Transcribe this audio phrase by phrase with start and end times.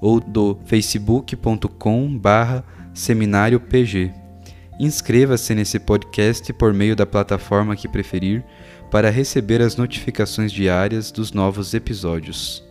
[0.00, 4.12] ou do facebook.com barra seminário PG.
[4.78, 8.44] Inscreva-se nesse podcast por meio da plataforma que preferir
[8.90, 12.64] para receber as notificações diárias dos novos episódios.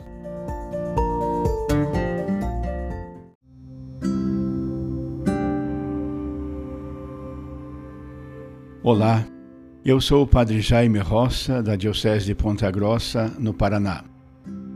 [8.82, 9.24] Olá,
[9.86, 14.04] eu sou o Padre Jaime Roça, da Diocese de Ponta Grossa, no Paraná.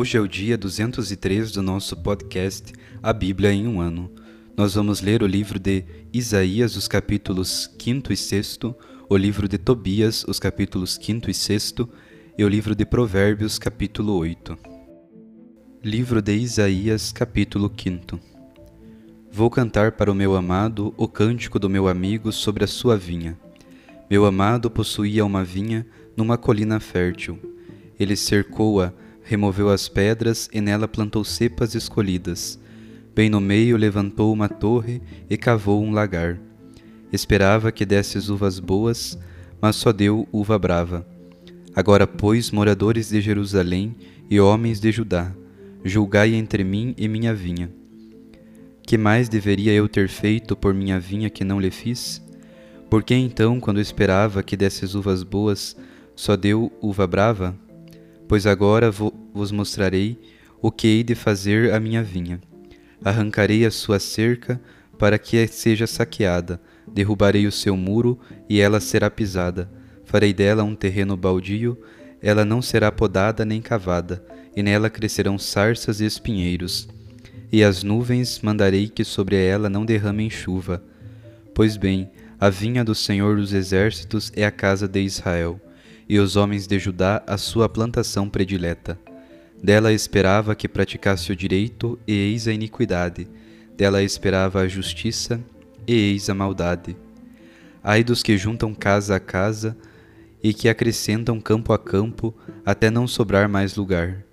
[0.00, 2.72] Hoje é o dia 203 do nosso podcast
[3.02, 4.10] A Bíblia em um Ano.
[4.56, 8.60] Nós vamos ler o livro de Isaías, os capítulos 5 e 6,
[9.10, 11.74] o livro de Tobias, os capítulos 5 e 6
[12.38, 14.56] e o livro de Provérbios, capítulo 8.
[15.84, 18.18] Livro de Isaías, capítulo 5
[19.30, 23.38] Vou cantar para o meu amado o cântico do meu amigo sobre a sua vinha.
[24.10, 27.38] Meu amado possuía uma vinha numa colina fértil.
[27.98, 28.94] Ele cercou-a
[29.30, 32.58] removeu as pedras e nela plantou cepas escolhidas.
[33.14, 36.36] Bem no meio levantou uma torre e cavou um lagar.
[37.12, 39.16] Esperava que desse uvas boas,
[39.62, 41.06] mas só deu uva brava.
[41.76, 43.94] Agora, pois, moradores de Jerusalém
[44.28, 45.32] e homens de Judá,
[45.84, 47.70] julgai entre mim e minha vinha.
[48.82, 52.20] Que mais deveria eu ter feito por minha vinha que não lhe fiz?
[52.90, 55.76] Por que então, quando esperava que desse uvas boas,
[56.16, 57.56] só deu uva brava?
[58.30, 60.16] Pois agora vos mostrarei
[60.62, 62.40] o que hei de fazer à minha vinha.
[63.04, 64.60] Arrancarei a sua cerca
[64.96, 69.68] para que seja saqueada, derrubarei o seu muro e ela será pisada.
[70.04, 71.76] Farei dela um terreno baldio,
[72.22, 74.24] ela não será podada nem cavada,
[74.54, 76.88] e nela crescerão sarças e espinheiros.
[77.50, 80.80] E as nuvens mandarei que sobre ela não derramem chuva.
[81.52, 82.08] Pois bem,
[82.38, 85.60] a vinha do Senhor dos Exércitos é a casa de Israel
[86.10, 88.98] e os homens de Judá a sua plantação predileta.
[89.62, 93.28] Dela esperava que praticasse o direito, e eis a iniquidade.
[93.76, 95.40] Dela esperava a justiça,
[95.86, 96.96] e eis a maldade.
[97.80, 99.76] Ai dos que juntam casa a casa,
[100.42, 102.34] e que acrescentam campo a campo,
[102.66, 104.24] até não sobrar mais lugar.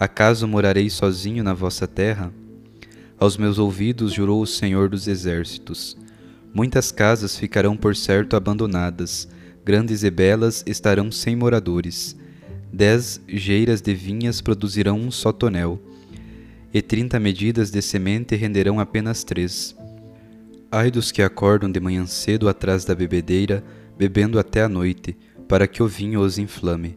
[0.00, 2.32] Acaso morarei sozinho na vossa terra?
[3.20, 5.94] Aos meus ouvidos jurou o Senhor dos Exércitos.
[6.54, 9.28] Muitas casas ficarão por certo abandonadas,
[9.68, 12.16] grandes e belas estarão sem moradores.
[12.72, 15.78] Dez geiras de vinhas produzirão um só tonel,
[16.72, 19.76] e trinta medidas de semente renderão apenas três.
[20.72, 23.62] Ai dos que acordam de manhã cedo atrás da bebedeira,
[23.98, 25.14] bebendo até a noite,
[25.46, 26.96] para que o vinho os inflame.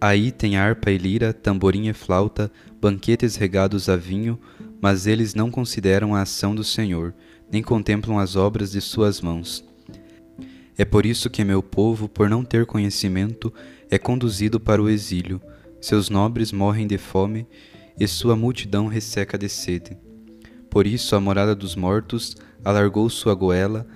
[0.00, 2.48] Aí tem harpa e lira, tamborim e flauta,
[2.80, 4.38] banquetes regados a vinho,
[4.80, 7.12] mas eles não consideram a ação do Senhor,
[7.50, 9.64] nem contemplam as obras de suas mãos.
[10.78, 13.52] É por isso que meu povo, por não ter conhecimento,
[13.90, 15.40] é conduzido para o exílio.
[15.80, 17.46] Seus nobres morrem de fome
[17.98, 19.96] e sua multidão resseca de sede.
[20.68, 23.86] Por isso a morada dos mortos alargou sua goela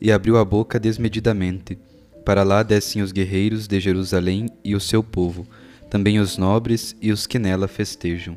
[0.00, 1.76] e abriu a boca desmedidamente,
[2.24, 5.46] para lá descem os guerreiros de Jerusalém e o seu povo,
[5.90, 8.36] também os nobres e os que nela festejam.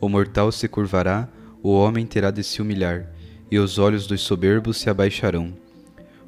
[0.00, 1.28] O mortal se curvará,
[1.62, 3.12] o homem terá de se humilhar,
[3.50, 5.52] e os olhos dos soberbos se abaixarão.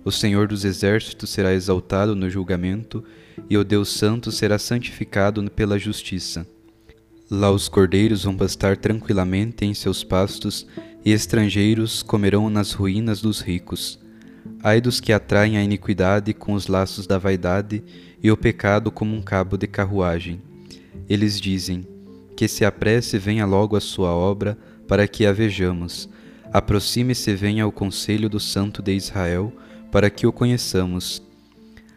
[0.04, 3.04] O Senhor dos exércitos será exaltado no julgamento,
[3.48, 6.46] e o Deus Santo será santificado pela justiça.
[7.30, 10.66] Lá os cordeiros vão pastar tranquilamente em seus pastos,
[11.04, 13.98] e estrangeiros comerão nas ruínas dos ricos.
[14.62, 17.82] Ai dos que atraem a iniquidade com os laços da vaidade
[18.22, 20.40] e o pecado como um cabo de carruagem.
[21.08, 21.86] Eles dizem:
[22.36, 24.56] Que se apresse venha logo a sua obra,
[24.86, 26.08] para que a vejamos.
[26.52, 29.52] Aproxime-se venha ao conselho do Santo de Israel,
[29.92, 31.22] para que o conheçamos.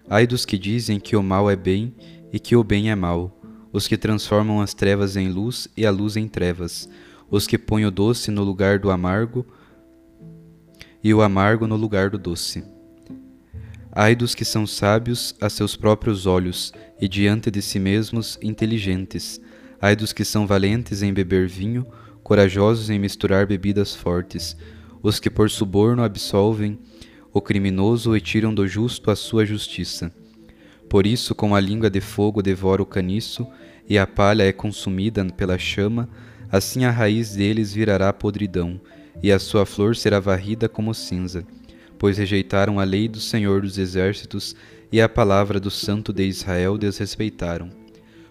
[0.10, 1.96] Ai dos que dizem que o mal é bem
[2.32, 3.40] e que o bem é mal,
[3.72, 6.90] os que transformam as trevas em luz e a luz em trevas,
[7.32, 9.46] os que põem o doce no lugar do amargo
[11.02, 12.66] e o amargo no lugar do doce.
[13.94, 19.40] Ai dos que são sábios a seus próprios olhos e diante de si mesmos inteligentes.
[19.82, 21.88] Ai dos que são valentes em beber vinho,
[22.22, 24.58] corajosos em misturar bebidas fortes,
[25.02, 26.78] os que por suborno absolvem
[27.36, 30.10] o criminoso e tiram do justo a sua justiça.
[30.88, 33.46] Por isso, como a língua de fogo devora o caniço
[33.90, 36.08] e a palha é consumida pela chama,
[36.50, 38.80] assim a raiz deles virará podridão
[39.22, 41.46] e a sua flor será varrida como cinza,
[42.00, 44.56] pois rejeitaram a lei do Senhor dos Exércitos
[44.90, 47.70] e a palavra do Santo de Israel desrespeitaram.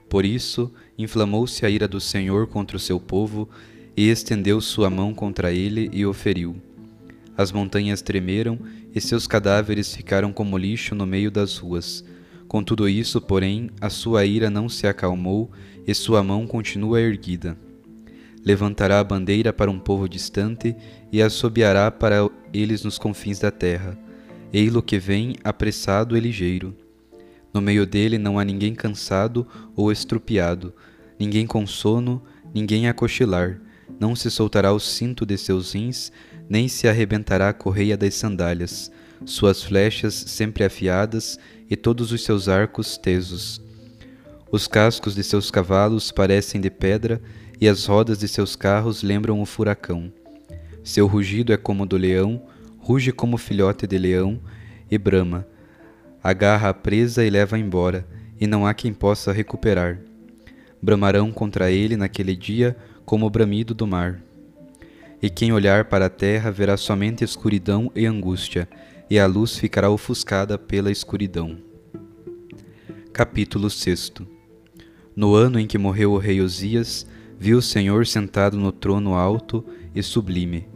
[0.09, 3.51] Por isso, inflamou-se a ira do Senhor contra o seu povo
[3.95, 6.57] e estendeu sua mão contra ele e o feriu.
[7.37, 8.59] As montanhas tremeram
[8.95, 12.05] e seus cadáveres ficaram como lixo no meio das ruas.
[12.47, 15.51] Com tudo isso, porém, a sua ira não se acalmou
[15.87, 17.57] e sua mão continua erguida
[18.45, 20.77] levantará a bandeira para um povo distante
[21.11, 23.99] e assobiará para eles nos confins da terra.
[24.53, 26.77] Ei-lo que vem, apressado e ligeiro.
[27.53, 30.75] No meio dele não há ninguém cansado ou estrupiado,
[31.19, 32.23] ninguém com sono,
[32.55, 33.61] ninguém a cochilar.
[33.99, 36.11] Não se soltará o cinto de seus rins,
[36.49, 38.91] nem se arrebentará a correia das sandálias.
[39.25, 41.39] Suas flechas sempre afiadas
[41.71, 43.63] e todos os seus arcos tesos.
[44.51, 47.21] Os cascos de seus cavalos parecem de pedra
[47.61, 50.13] e as rodas de seus carros lembram o furacão.
[50.83, 52.43] Seu rugido é como do leão,
[52.79, 54.41] ruge como filhote de leão
[54.91, 55.47] e brama.
[56.23, 58.07] Agarra a presa e leva embora,
[58.41, 59.99] e não há quem possa recuperar.
[60.81, 64.23] Bramarão contra ele naquele dia como o bramido do mar.
[65.23, 68.69] E quem olhar para a terra verá somente escuridão e angústia,
[69.09, 71.59] e a luz ficará ofuscada pela escuridão.
[73.13, 74.13] Capítulo 6
[75.15, 77.07] No ano em que morreu o rei Osias,
[77.39, 79.65] viu o Senhor sentado no trono alto
[79.95, 80.67] e sublime.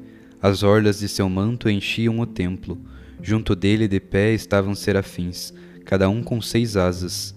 [0.41, 2.79] As orlas de seu manto enchiam o templo.
[3.21, 5.53] Junto dele de pé estavam serafins,
[5.85, 7.35] cada um com seis asas.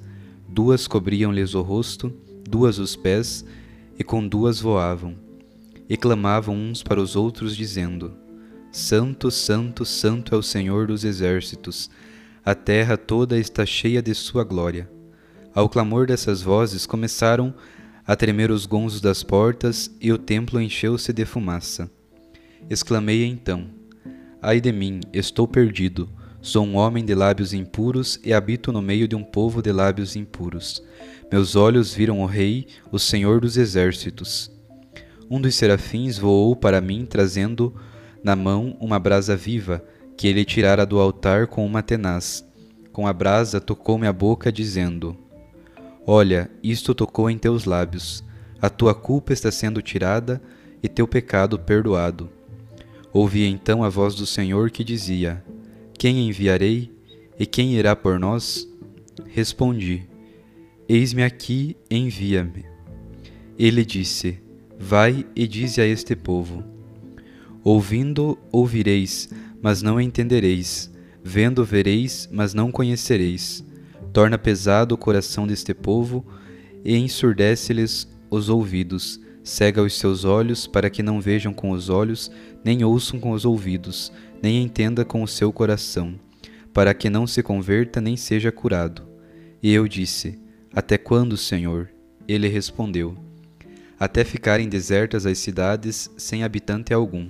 [0.48, 2.14] Duas cobriam-lhes o rosto,
[2.48, 3.44] duas os pés,
[4.02, 5.16] e com duas voavam.
[5.88, 8.18] E clamavam uns para os outros, dizendo:
[8.72, 11.88] Santo, Santo, Santo é o Senhor dos exércitos.
[12.44, 14.90] A terra toda está cheia de sua glória.
[15.54, 17.54] Ao clamor dessas vozes começaram
[18.08, 21.88] a tremer os gonzos das portas, e o templo encheu-se de fumaça.
[22.72, 23.70] Exclamei então:
[24.42, 26.10] Ai de mim, estou perdido.
[26.42, 30.16] Sou um homem de lábios impuros e habito no meio de um povo de lábios
[30.16, 30.82] impuros.
[31.32, 34.52] Meus olhos viram o Rei, o Senhor dos exércitos.
[35.30, 37.74] Um dos serafins voou para mim, trazendo
[38.22, 39.82] na mão uma brasa viva,
[40.18, 42.46] que ele tirara do altar com uma tenaz.
[42.92, 45.16] Com a brasa tocou-me a boca, dizendo:
[46.06, 48.26] Olha, isto tocou em teus lábios,
[48.62, 50.42] a tua culpa está sendo tirada
[50.84, 52.30] e teu pecado perdoado.
[53.14, 55.42] Ouvi então a voz do Senhor que dizia:
[55.98, 56.92] Quem enviarei
[57.40, 58.68] e quem irá por nós?
[59.28, 60.11] Respondi:
[60.94, 62.66] Eis-me aqui, envia-me.
[63.58, 64.42] Ele disse:
[64.78, 66.62] Vai e dize a este povo:
[67.64, 69.30] Ouvindo, ouvireis,
[69.62, 70.92] mas não entendereis,
[71.24, 73.64] vendo, vereis, mas não conhecereis
[74.12, 76.26] torna pesado o coração deste povo
[76.84, 82.30] e ensurdece-lhes os ouvidos, cega os seus olhos para que não vejam com os olhos,
[82.64, 84.12] nem ouçam com os ouvidos,
[84.44, 86.20] nem entenda com o seu coração,
[86.74, 89.08] para que não se converta nem seja curado.
[89.64, 90.40] E eu disse:
[90.74, 91.90] Até quando, Senhor?
[92.28, 93.16] Ele respondeu:
[94.00, 97.30] Até ficarem desertas as cidades sem habitante algum,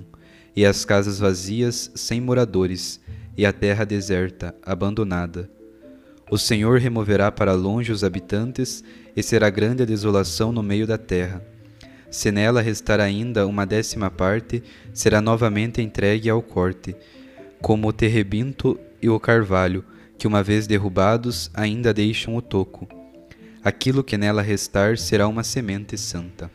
[0.54, 3.00] e as casas vazias sem moradores,
[3.36, 5.50] e a terra deserta, abandonada
[6.32, 8.82] o Senhor removerá para longe os habitantes,
[9.14, 11.44] e será grande a desolação no meio da terra.
[12.10, 14.62] Se nela restar ainda uma décima parte,
[14.94, 16.96] será novamente entregue ao corte,
[17.60, 19.84] como o terrebinto e o carvalho,
[20.16, 23.01] que uma vez derrubados ainda deixam o toco.
[23.64, 26.50] Aquilo que nela restar será uma semente santa.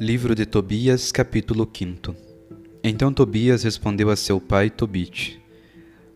[0.00, 2.16] Livro de Tobias, capítulo 5
[2.82, 5.38] Então Tobias respondeu a seu pai Tobite: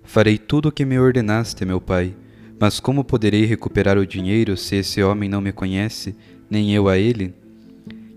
[0.03, 2.17] Farei tudo o que me ordenaste, meu pai,
[2.59, 6.17] mas como poderei recuperar o dinheiro se esse homem não me conhece,
[6.49, 7.35] nem eu a ele?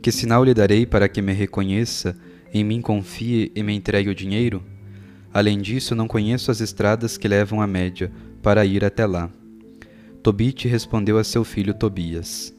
[0.01, 2.17] Que sinal lhe darei para que me reconheça,
[2.53, 4.63] em mim confie e me entregue o dinheiro?
[5.37, 9.29] Além disso, não conheço as estradas que levam à média para ir até lá.
[10.23, 12.51] Tobite respondeu a seu filho Tobias: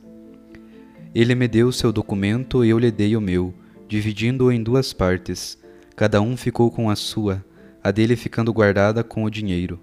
[1.13, 3.53] ele me deu seu documento e eu lhe dei o meu,
[3.89, 5.59] dividindo-o em duas partes.
[5.97, 7.45] Cada um ficou com a sua,
[7.83, 9.81] a dele ficando guardada com o dinheiro.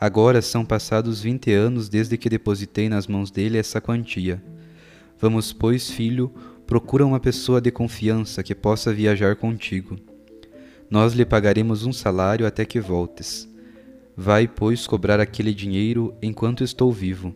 [0.00, 4.42] Agora são passados vinte anos desde que depositei nas mãos dele essa quantia.
[5.18, 6.32] Vamos, pois, filho,
[6.66, 9.98] procura uma pessoa de confiança que possa viajar contigo.
[10.90, 13.48] Nós lhe pagaremos um salário até que voltes.
[14.16, 17.34] Vai, pois, cobrar aquele dinheiro enquanto estou vivo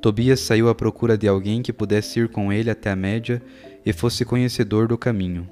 [0.00, 3.42] Tobias saiu à procura de alguém que pudesse ir com ele até a média
[3.84, 5.48] e fosse conhecedor do caminho.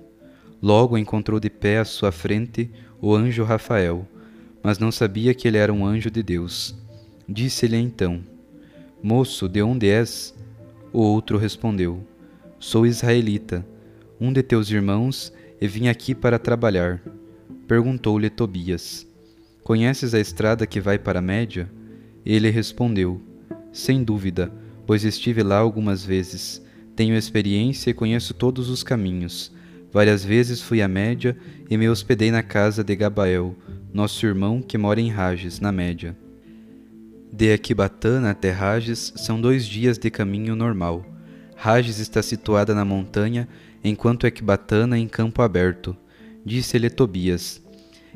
[0.63, 2.71] Logo encontrou de pé à sua frente
[3.01, 4.07] o anjo Rafael,
[4.63, 6.73] mas não sabia que ele era um anjo de Deus.
[7.29, 8.23] Disse-lhe então:
[9.03, 10.33] Moço, de onde és?
[10.93, 12.07] O outro respondeu:
[12.59, 13.67] Sou israelita,
[14.21, 17.03] um de teus irmãos, e vim aqui para trabalhar.
[17.67, 19.07] Perguntou-lhe Tobias:
[19.63, 21.71] Conheces a estrada que vai para a Média?
[22.25, 23.21] Ele respondeu:
[23.75, 24.53] sem dúvida,
[24.87, 26.65] pois estive lá algumas vezes.
[26.95, 29.53] Tenho experiência e conheço todos os caminhos.
[29.93, 31.37] Várias vezes fui à Média
[31.69, 33.57] e me hospedei na casa de Gabael,
[33.93, 36.17] nosso irmão que mora em Rages, na Média.
[37.33, 41.05] De Equibatana até Rages são dois dias de caminho normal.
[41.57, 43.49] Rages está situada na montanha,
[43.85, 45.95] enquanto Equibatana em campo aberto.
[46.45, 47.63] Disse-lhe Tobias: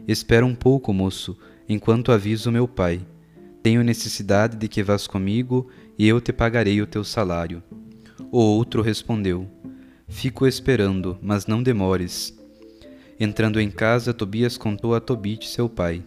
[0.07, 1.37] Espera um pouco, moço,
[1.69, 3.01] enquanto aviso meu pai.
[3.63, 7.63] Tenho necessidade de que vás comigo e eu te pagarei o teu salário.
[8.33, 9.47] O outro respondeu:
[10.09, 12.35] Fico esperando, mas não demores.
[13.21, 16.03] Entrando em casa, Tobias contou a Tobite, seu pai: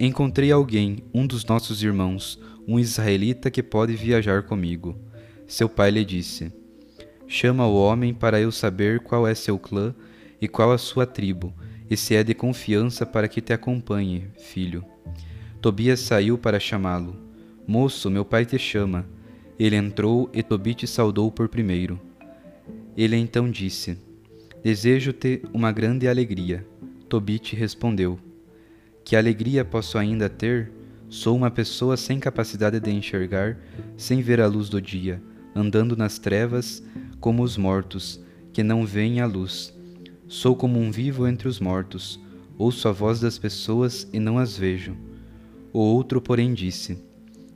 [0.00, 4.98] Encontrei alguém, um dos nossos irmãos, um israelita que pode viajar comigo.
[5.46, 6.52] Seu pai lhe disse:
[7.26, 9.94] Chama o homem para eu saber qual é seu clã
[10.40, 11.54] e qual a sua tribo,
[11.88, 14.84] e se é de confiança para que te acompanhe, filho.
[15.60, 17.16] Tobias saiu para chamá-lo.
[17.66, 19.06] Moço, meu pai te chama.
[19.58, 21.98] Ele entrou e Tobite saudou por primeiro.
[22.96, 23.96] Ele então disse:
[24.62, 26.66] Desejo-te uma grande alegria.
[27.08, 28.18] Tobite respondeu:
[29.02, 30.70] Que alegria posso ainda ter?
[31.08, 33.56] Sou uma pessoa sem capacidade de enxergar,
[33.96, 35.22] sem ver a luz do dia,
[35.54, 36.82] andando nas trevas
[37.24, 38.20] como os mortos,
[38.52, 39.72] que não veem a luz.
[40.28, 42.20] Sou como um vivo entre os mortos,
[42.58, 44.94] ouço a voz das pessoas e não as vejo.
[45.72, 46.98] O outro, porém, disse: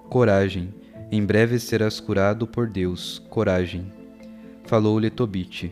[0.09, 0.73] Coragem,
[1.13, 3.93] em breve serás curado por Deus, coragem.
[4.65, 5.71] Falou-lhe Tobite: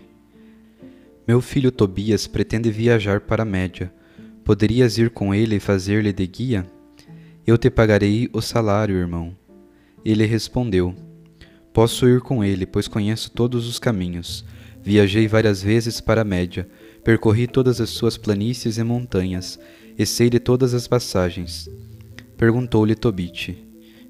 [1.26, 3.90] Meu filho Tobias pretende viajar para a Média.
[4.44, 6.66] Poderias ir com ele e fazer-lhe de guia?
[7.46, 9.34] Eu te pagarei o salário, irmão.
[10.04, 10.94] Ele respondeu:
[11.76, 14.46] Posso ir com ele, pois conheço todos os caminhos.
[14.82, 16.66] Viajei várias vezes para a Média,
[17.04, 19.58] percorri todas as suas planícies e montanhas,
[19.98, 21.68] e sei de todas as passagens.
[22.38, 23.62] Perguntou-lhe Tobite: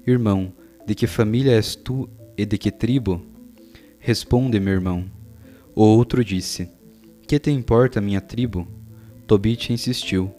[0.07, 0.53] Irmão,
[0.85, 3.21] de que família és tu e de que tribo?
[3.99, 5.03] Responde, meu irmão.
[5.75, 6.69] O outro disse:
[7.27, 8.65] Que te importa minha tribo?
[9.27, 10.33] Tobite insistiu: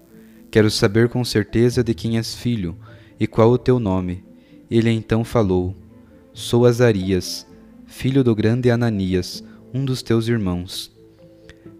[0.51, 2.75] Quero saber com certeza de quem és filho
[3.21, 4.25] e qual o teu nome.
[4.71, 5.77] Ele então falou:
[6.40, 7.45] Sou Azarias,
[7.85, 9.42] filho do grande Ananias,
[9.75, 10.97] um dos teus irmãos.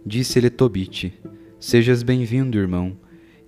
[0.05, 1.15] Disse-lhe Tobite:
[1.61, 2.97] Sejas bem-vindo, irmão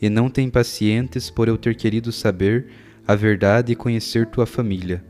[0.01, 2.69] e não te impacientes por eu ter querido saber
[3.05, 5.05] a verdade e conhecer tua família.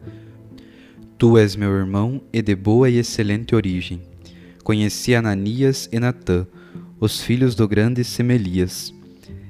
[1.18, 4.00] Tu és meu irmão e de boa e excelente origem.
[4.64, 6.46] Conheci Ananias e Natã,
[6.98, 8.90] os filhos do grande Semelias.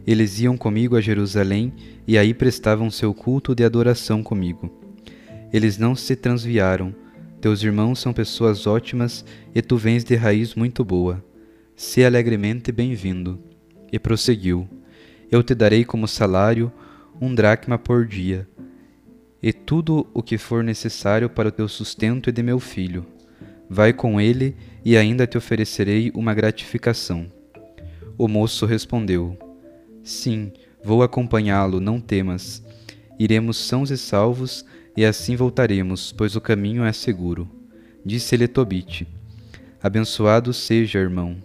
[0.05, 1.73] Eles iam comigo a Jerusalém
[2.09, 4.80] e aí prestavam seu culto de adoração comigo.
[5.53, 6.95] Eles não se transviaram.
[7.41, 11.25] Teus irmãos são pessoas ótimas e tu vens de raiz muito boa.
[11.75, 13.39] Se alegremente bem-vindo.
[13.93, 14.69] E prosseguiu
[15.31, 16.73] eu te darei como salário
[17.21, 18.49] um dracma por dia,
[19.43, 23.07] e tudo o que for necessário para o teu sustento e de meu filho.
[23.69, 27.27] Vai com ele, e ainda te oferecerei uma gratificação.
[28.19, 29.39] O moço respondeu:
[30.03, 30.53] Sim,
[30.83, 32.63] vou acompanhá-lo, não temas.
[33.19, 34.65] Iremos sãos e salvos,
[35.01, 37.49] e assim voltaremos, pois o caminho é seguro.
[38.05, 39.09] Disse-lhe Tobite:
[39.83, 41.39] Abençoado seja, irmão.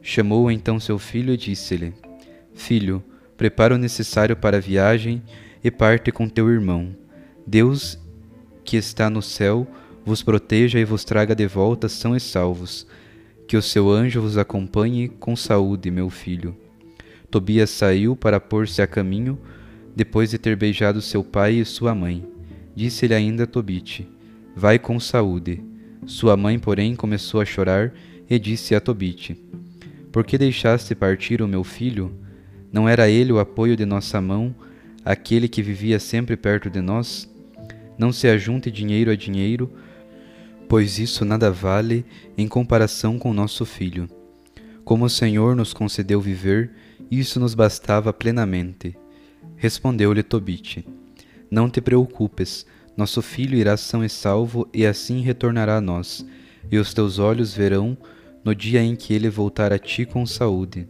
[0.00, 1.92] Chamou então seu filho e disse-lhe:
[2.54, 3.02] Filho,
[3.36, 5.20] prepara o necessário para a viagem
[5.64, 6.94] e parte com teu irmão.
[7.44, 7.98] Deus,
[8.64, 9.66] que está no céu,
[10.04, 12.86] vos proteja e vos traga de volta são e salvos.
[13.48, 16.56] Que o seu anjo vos acompanhe com saúde, meu filho.
[17.32, 19.36] Tobias saiu para pôr-se a caminho,
[19.96, 22.35] depois de ter beijado seu pai e sua mãe.
[22.76, 24.06] Disse-lhe ainda Tobite:
[24.54, 25.64] Vai com saúde.
[26.04, 27.94] Sua mãe, porém, começou a chorar
[28.28, 29.34] e disse a Tobite:
[30.12, 32.12] Por que deixaste partir o meu filho?
[32.70, 34.54] Não era ele o apoio de nossa mão,
[35.02, 37.26] aquele que vivia sempre perto de nós?
[37.96, 39.72] Não se ajunte dinheiro a dinheiro,
[40.68, 42.04] pois isso nada vale
[42.36, 44.06] em comparação com nosso filho.
[44.84, 46.72] Como o Senhor nos concedeu viver,
[47.10, 48.94] isso nos bastava plenamente.
[49.56, 50.84] Respondeu-lhe Tobite:
[51.50, 56.24] Não te preocupes, nosso filho irá são e salvo e assim retornará a nós,
[56.70, 57.96] e os teus olhos verão
[58.44, 60.88] no dia em que ele voltar a ti com saúde.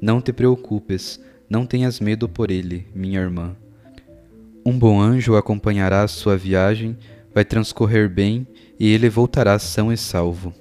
[0.00, 3.56] Não te preocupes, não tenhas medo por ele, minha irmã.
[4.64, 6.96] Um bom anjo acompanhará a sua viagem,
[7.34, 8.46] vai transcorrer bem
[8.78, 10.54] e ele voltará são e salvo.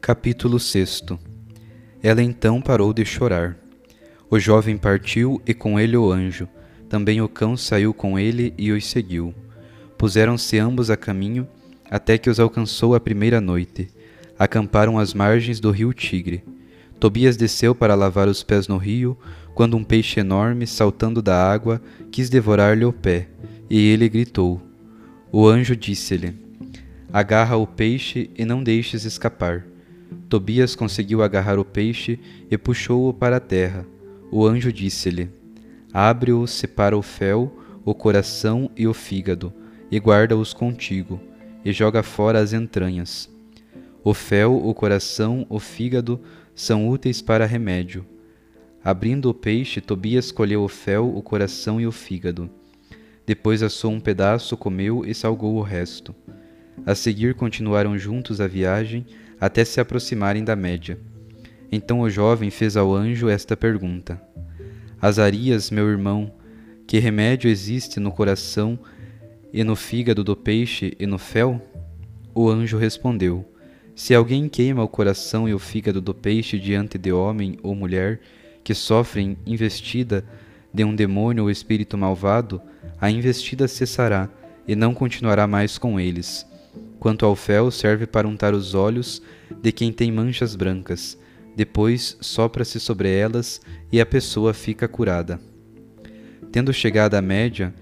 [0.00, 1.04] Capítulo 6
[2.02, 3.56] Ela então parou de chorar.
[4.30, 6.48] O jovem partiu e com ele o anjo.
[6.92, 9.34] Também o cão saiu com ele e os seguiu.
[9.96, 11.48] Puseram-se ambos a caminho
[11.90, 13.88] até que os alcançou a primeira noite.
[14.38, 16.44] Acamparam às margens do rio Tigre.
[17.00, 19.16] Tobias desceu para lavar os pés no rio,
[19.54, 21.80] quando um peixe enorme, saltando da água,
[22.10, 23.28] quis devorar-lhe o pé,
[23.70, 24.60] e ele gritou.
[25.32, 26.34] O anjo disse-lhe:
[27.10, 29.64] Agarra o peixe e não deixes escapar.
[30.28, 32.20] Tobias conseguiu agarrar o peixe
[32.50, 33.86] e puxou-o para a terra.
[34.30, 35.40] O anjo disse-lhe:
[35.92, 37.52] Abre-o, separa o fel,
[37.84, 39.52] o coração e o fígado,
[39.90, 41.20] e guarda-os contigo,
[41.64, 43.30] e joga fora as entranhas.
[44.02, 46.20] O fel, o coração, o fígado
[46.54, 48.04] são úteis para remédio.
[48.82, 52.50] Abrindo o peixe, Tobias colheu o fel, o coração e o fígado.
[53.24, 56.14] Depois assou um pedaço, comeu e salgou o resto.
[56.84, 59.06] A seguir continuaram juntos a viagem
[59.40, 60.98] até se aproximarem da média.
[61.70, 64.20] Então o jovem fez ao anjo esta pergunta:
[65.02, 66.32] Azarias, meu irmão,
[66.86, 68.78] que remédio existe no coração
[69.52, 71.60] e no fígado do peixe e no fel?
[72.32, 73.44] O anjo respondeu:
[73.96, 78.20] Se alguém queima o coração e o fígado do peixe diante de homem ou mulher
[78.62, 80.24] que sofrem investida
[80.72, 82.62] de um demônio ou espírito malvado,
[83.00, 84.28] a investida cessará
[84.68, 86.46] e não continuará mais com eles.
[87.00, 89.20] Quanto ao fel, serve para untar os olhos
[89.60, 91.18] de quem tem manchas brancas.
[91.56, 93.60] Depois sopra-se sobre elas
[93.90, 95.40] e a pessoa fica curada.
[96.50, 97.74] Tendo chegado à média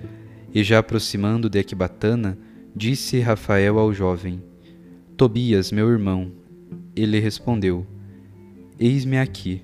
[0.52, 2.38] e já aproximando de Equibatana,
[2.74, 4.42] disse Rafael ao jovem:
[5.16, 6.32] Tobias, meu irmão.
[6.94, 7.86] Ele respondeu:
[8.78, 9.62] Eis-me aqui.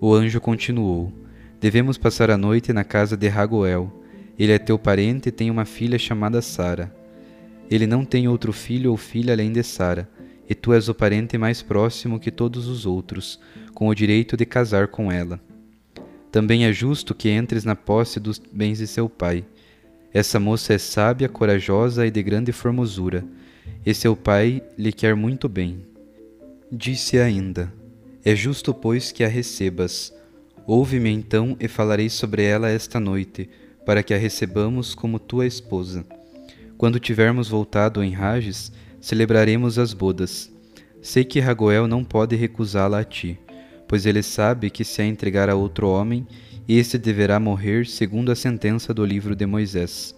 [0.00, 1.12] O anjo continuou:
[1.60, 4.04] Devemos passar a noite na casa de Ragoel
[4.38, 6.94] ele é teu parente e tem uma filha chamada Sara.
[7.70, 10.08] Ele não tem outro filho ou filha além de Sara,
[10.48, 13.38] e tu és o parente mais próximo que todos os outros,
[13.72, 15.40] com o direito de casar com ela.
[16.30, 19.44] Também é justo que entres na posse dos bens de seu pai.
[20.12, 23.24] Essa moça é sábia, corajosa e de grande formosura,
[23.84, 25.84] e seu pai lhe quer muito bem.
[26.70, 27.72] Disse ainda:
[28.24, 30.12] É justo, pois, que a recebas.
[30.66, 33.48] Ouve-me então e falarei sobre ela esta noite
[33.84, 36.06] para que a recebamos como tua esposa.
[36.76, 38.72] Quando tivermos voltado em Rages,
[39.04, 40.50] celebraremos as bodas.
[41.02, 43.38] Sei que Ragoel não pode recusá-la a ti,
[43.86, 46.26] pois ele sabe que se a entregar a outro homem,
[46.66, 50.14] esse deverá morrer segundo a sentença do livro de Moisés.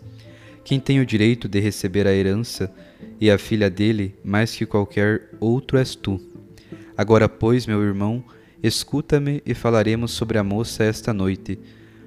[0.64, 2.72] Quem tem o direito de receber a herança
[3.20, 6.20] e a filha dele mais que qualquer outro és tu.
[6.96, 8.22] Agora, pois, meu irmão,
[8.62, 11.58] escuta-me e falaremos sobre a moça esta noite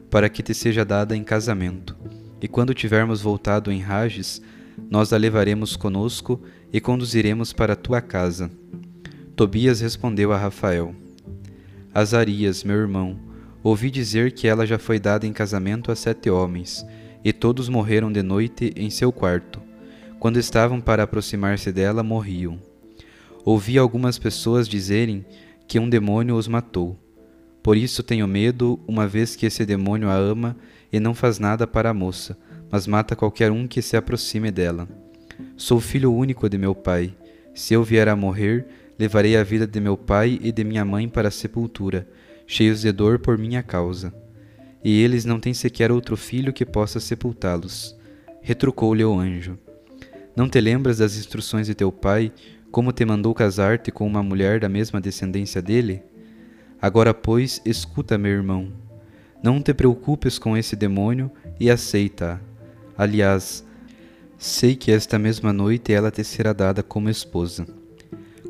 [0.09, 1.93] para que te seja dada em casamento.
[2.41, 4.41] E quando tivermos voltado em Rages,
[4.89, 6.41] nós a levaremos conosco
[6.73, 8.49] e conduziremos para tua casa.
[9.35, 10.95] Tobias respondeu a Rafael:
[11.93, 13.19] Azarias, meu irmão,
[13.63, 16.85] ouvi dizer que ela já foi dada em casamento a sete homens,
[17.23, 19.61] e todos morreram de noite em seu quarto.
[20.19, 22.59] Quando estavam para aproximar-se dela, morriam.
[23.45, 25.25] Ouvi algumas pessoas dizerem
[25.67, 26.97] que um demônio os matou.
[27.63, 30.57] Por isso tenho medo, uma vez que esse demônio a ama
[30.91, 32.37] e não faz nada para a moça,
[32.71, 34.87] mas mata qualquer um que se aproxime dela.
[35.55, 37.13] Sou filho único de meu pai.
[37.53, 38.65] Se eu vier a morrer,
[38.97, 42.07] levarei a vida de meu pai e de minha mãe para a sepultura,
[42.45, 44.13] cheios de dor por minha causa.
[44.83, 47.95] E eles não têm sequer outro filho que possa sepultá-los.
[48.41, 49.57] Retrucou-lhe o anjo.
[50.35, 52.31] Não te lembras das instruções de teu pai,
[52.71, 56.03] como te mandou casar-te com uma mulher da mesma descendência dele?
[56.81, 58.71] Agora, pois, escuta, meu irmão.
[59.43, 62.48] Não te preocupes com esse demônio e aceita-a.
[62.99, 63.65] Aliás,
[64.37, 67.65] sei que esta mesma noite ela te será dada como esposa.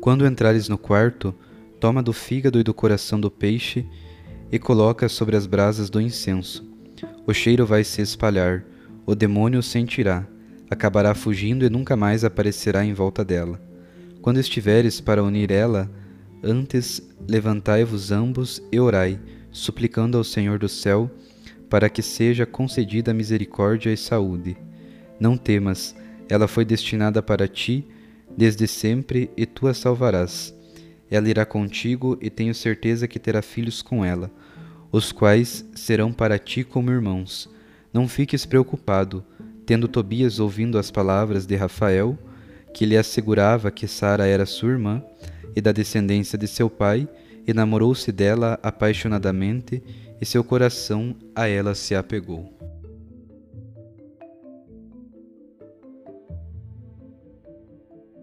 [0.00, 1.32] Quando entrares no quarto,
[1.78, 3.86] toma do fígado e do coração do peixe
[4.50, 6.68] e coloca sobre as brasas do incenso.
[7.24, 8.64] O cheiro vai se espalhar,
[9.06, 10.26] o demônio o sentirá,
[10.68, 13.62] acabará fugindo e nunca mais aparecerá em volta dela.
[14.20, 15.88] Quando estiveres para unir ela,
[16.42, 19.20] antes levantai-vos ambos e orai,
[19.52, 21.08] suplicando ao Senhor do céu
[21.70, 24.56] para que seja concedida misericórdia e saúde.
[25.20, 25.94] Não temas,
[26.28, 27.86] ela foi destinada para ti
[28.36, 30.54] desde sempre e tu a salvarás.
[31.10, 34.30] Ela irá contigo e tenho certeza que terá filhos com ela,
[34.92, 37.48] os quais serão para ti como irmãos.
[37.92, 39.24] Não fiques preocupado,
[39.64, 42.18] tendo Tobias ouvindo as palavras de Rafael,
[42.74, 45.02] que lhe assegurava que Sara era sua irmã
[45.54, 47.08] e da descendência de seu pai,
[47.46, 49.82] e namorou-se dela apaixonadamente,
[50.20, 52.52] e seu coração a ela se apegou.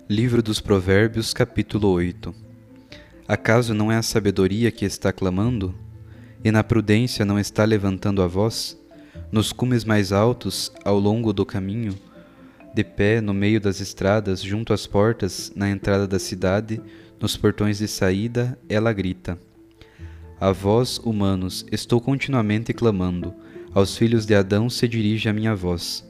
[0.09, 2.33] Livro dos Provérbios, capítulo 8
[3.27, 5.75] Acaso não é a sabedoria que está clamando?
[6.43, 8.77] E na prudência não está levantando a voz?
[9.29, 11.93] Nos cumes mais altos, ao longo do caminho,
[12.73, 16.79] de pé no meio das estradas, junto às portas, na entrada da cidade,
[17.19, 19.37] nos portões de saída, ela grita:
[20.39, 23.33] A vós, humanos, estou continuamente clamando,
[23.73, 26.07] aos filhos de Adão se dirige a minha voz.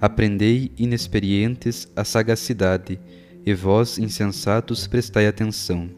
[0.00, 2.98] Aprendei, inexperientes, a sagacidade,
[3.46, 5.88] e vós, insensatos, prestai atenção.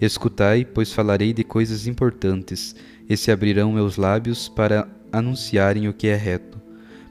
[0.00, 2.74] Escutai, pois falarei de coisas importantes,
[3.08, 6.60] e se abrirão meus lábios para anunciarem o que é reto.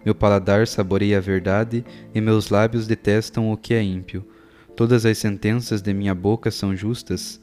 [0.04, 4.28] Meu paladar saboreia a verdade, e meus lábios detestam o que é ímpio.
[4.76, 7.39] Todas as sentenças de minha boca são justas,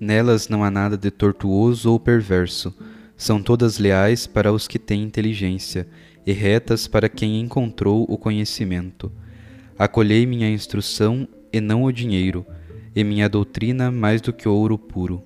[0.00, 2.74] nelas não há nada de tortuoso ou perverso.
[3.16, 5.86] São todas leais para os que têm inteligência,
[6.26, 9.12] e retas para quem encontrou o conhecimento.
[9.78, 12.46] Acolhei minha instrução e não o dinheiro,
[12.94, 15.22] e minha doutrina mais do que ouro puro,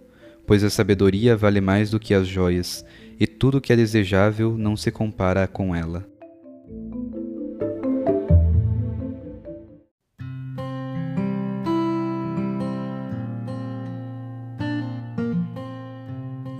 [0.46, 2.84] pois a sabedoria vale mais do que as joias,
[3.20, 6.06] e tudo que é desejável não se compara com ela.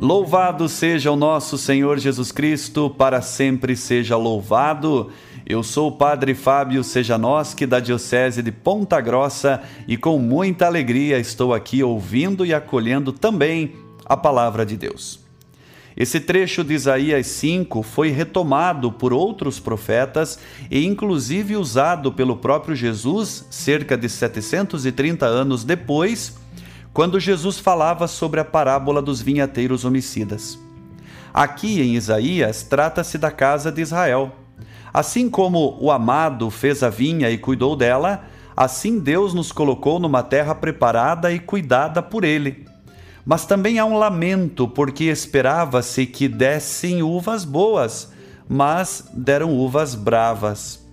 [0.01, 5.11] Louvado seja o nosso Senhor Jesus Cristo, para sempre seja louvado.
[5.45, 11.19] Eu sou o Padre Fábio Sejanoschi, da Diocese de Ponta Grossa, e com muita alegria
[11.19, 13.73] estou aqui ouvindo e acolhendo também
[14.07, 15.19] a palavra de Deus.
[15.97, 20.39] Esse trecho de Isaías 5 foi retomado por outros profetas
[20.71, 26.39] e inclusive usado pelo próprio Jesus cerca de 730 anos depois
[26.99, 30.59] quando Jesus falava sobre a parábola dos vinhateiros homicidas.
[31.33, 34.33] Aqui em Isaías trata-se da casa de Israel.
[34.93, 38.25] Assim como o amado fez a vinha e cuidou dela,
[38.57, 42.67] assim Deus nos colocou numa terra preparada e cuidada por Ele.
[43.25, 48.13] Mas também há um lamento, porque esperava-se que dessem uvas boas,
[48.49, 50.85] mas deram uvas bravas.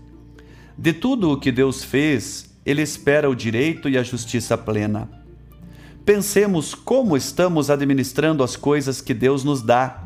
[0.77, 5.24] De tudo o que Deus fez, Ele espera o direito e a justiça plena
[6.05, 10.03] pensemos como estamos administrando as coisas que Deus nos dá.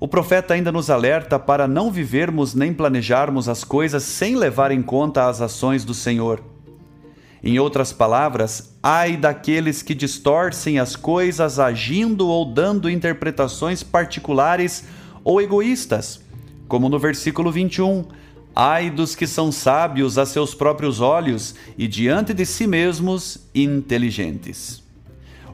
[0.00, 4.80] O profeta ainda nos alerta para não vivermos nem planejarmos as coisas sem levar em
[4.80, 6.42] conta as ações do Senhor.
[7.44, 14.84] Em outras palavras, ai daqueles que distorcem as coisas agindo ou dando interpretações particulares
[15.22, 16.22] ou egoístas,
[16.66, 18.06] como no versículo 21,
[18.54, 24.82] Ai dos que são sábios a seus próprios olhos e diante de si mesmos inteligentes.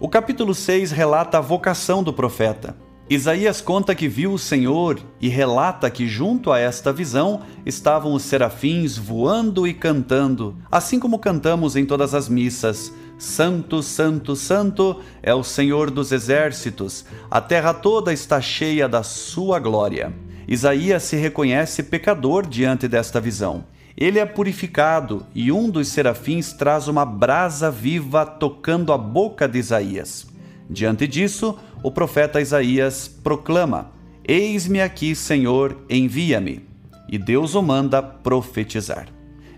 [0.00, 2.76] O capítulo 6 relata a vocação do profeta.
[3.08, 8.22] Isaías conta que viu o Senhor e relata que junto a esta visão estavam os
[8.22, 12.92] serafins voando e cantando, assim como cantamos em todas as missas.
[13.16, 19.58] Santo, Santo, Santo é o Senhor dos exércitos, a terra toda está cheia da sua
[19.58, 20.12] glória.
[20.48, 23.64] Isaías se reconhece pecador diante desta visão.
[23.96, 29.58] Ele é purificado e um dos serafins traz uma brasa viva tocando a boca de
[29.58, 30.26] Isaías.
[30.68, 33.90] Diante disso, o profeta Isaías proclama:
[34.26, 36.64] Eis-me aqui, Senhor, envia-me.
[37.08, 39.08] E Deus o manda profetizar.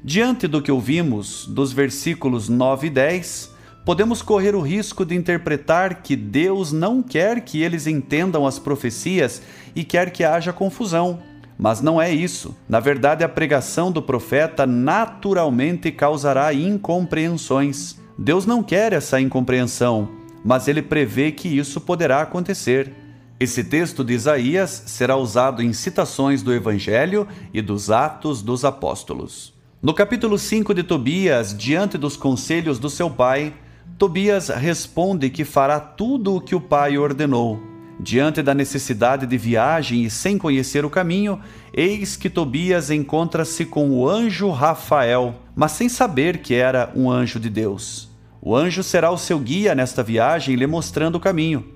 [0.04, 3.50] Diante do que ouvimos dos versículos 9 e 10,
[3.84, 9.42] podemos correr o risco de interpretar que Deus não quer que eles entendam as profecias
[9.78, 11.20] e quer que haja confusão,
[11.56, 12.56] Mas não é isso.
[12.68, 17.96] Na verdade, a pregação do profeta naturalmente causará incompreensões.
[18.16, 20.08] Deus não quer essa incompreensão,
[20.44, 22.92] mas ele prevê que isso poderá acontecer.
[23.40, 29.52] Esse texto de Isaías será usado em citações do Evangelho e dos Atos dos Apóstolos.
[29.82, 33.52] No capítulo 5 de Tobias, diante dos conselhos do seu pai,
[33.96, 37.77] Tobias responde que fará tudo o que o pai ordenou.
[38.00, 41.40] Diante da necessidade de viagem e sem conhecer o caminho,
[41.74, 47.40] eis que Tobias encontra-se com o anjo Rafael, mas sem saber que era um anjo
[47.40, 48.08] de Deus.
[48.40, 51.66] O anjo será o seu guia nesta viagem, lhe mostrando o caminho.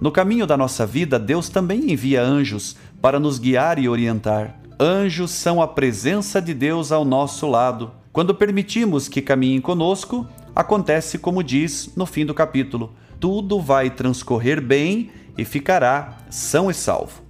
[0.00, 4.58] No caminho da nossa vida, Deus também envia anjos para nos guiar e orientar.
[4.80, 7.92] Anjos são a presença de Deus ao nosso lado.
[8.12, 14.60] Quando permitimos que caminhem conosco, acontece como diz no fim do capítulo: tudo vai transcorrer
[14.60, 17.22] bem e ficará são e salvo.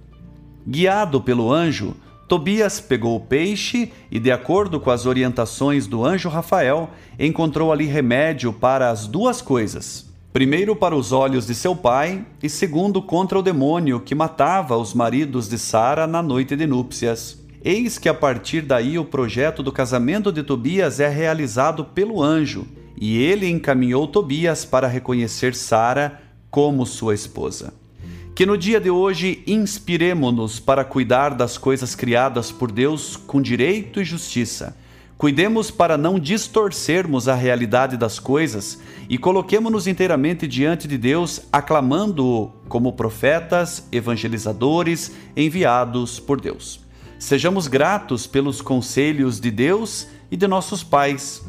[0.65, 1.95] Guiado pelo anjo,
[2.27, 7.85] Tobias pegou o peixe e, de acordo com as orientações do anjo Rafael, encontrou ali
[7.85, 10.07] remédio para as duas coisas.
[10.33, 14.93] Primeiro, para os olhos de seu pai, e segundo, contra o demônio que matava os
[14.93, 17.41] maridos de Sara na noite de núpcias.
[17.63, 22.67] Eis que a partir daí o projeto do casamento de Tobias é realizado pelo anjo,
[22.99, 27.73] e ele encaminhou Tobias para reconhecer Sara como sua esposa.
[28.37, 33.99] Que no dia de hoje inspiremo-nos para cuidar das coisas criadas por Deus com direito
[33.99, 34.77] e justiça.
[35.17, 42.51] Cuidemos para não distorcermos a realidade das coisas e coloquemo-nos inteiramente diante de Deus, aclamando-o
[42.69, 46.79] como profetas, evangelizadores enviados por Deus.
[47.17, 51.43] Sejamos gratos pelos conselhos de Deus e de nossos pais.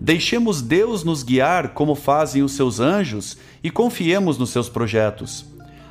[0.00, 5.49] Deixemos Deus nos guiar como fazem os seus anjos e confiemos nos seus projetos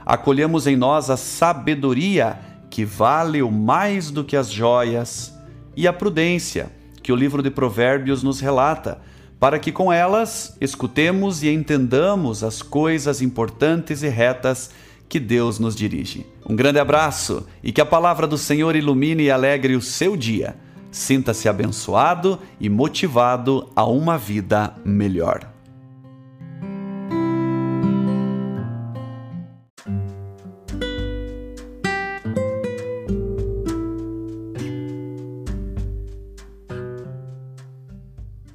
[0.10, 5.32] acolhemos em nós a sabedoria, que vale o mais do que as joias,
[5.78, 6.72] e a prudência,
[7.04, 9.00] que o livro de Provérbios nos relata,
[9.40, 14.72] para que com elas escutemos e entendamos as coisas importantes e retas
[15.08, 16.26] que Deus nos dirige.
[16.44, 20.56] Um grande abraço e que a palavra do Senhor ilumine e alegre o seu dia.
[20.92, 25.59] Sinta-se abençoado e motivado a uma vida melhor.